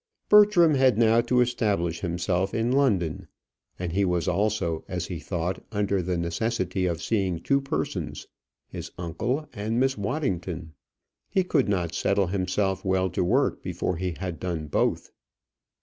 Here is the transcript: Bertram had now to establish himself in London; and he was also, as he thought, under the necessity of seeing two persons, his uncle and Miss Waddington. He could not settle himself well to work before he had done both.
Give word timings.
Bertram 0.29 0.73
had 0.73 0.97
now 0.97 1.21
to 1.21 1.41
establish 1.41 1.99
himself 2.01 2.55
in 2.55 2.71
London; 2.71 3.27
and 3.77 3.91
he 3.91 4.03
was 4.03 4.27
also, 4.27 4.83
as 4.87 5.05
he 5.05 5.19
thought, 5.19 5.63
under 5.71 6.01
the 6.01 6.17
necessity 6.17 6.87
of 6.87 7.03
seeing 7.03 7.39
two 7.39 7.61
persons, 7.61 8.25
his 8.67 8.89
uncle 8.97 9.47
and 9.53 9.79
Miss 9.79 9.99
Waddington. 9.99 10.73
He 11.29 11.43
could 11.43 11.69
not 11.69 11.93
settle 11.93 12.25
himself 12.25 12.83
well 12.83 13.11
to 13.11 13.23
work 13.23 13.61
before 13.61 13.97
he 13.97 14.13
had 14.17 14.39
done 14.39 14.65
both. 14.65 15.11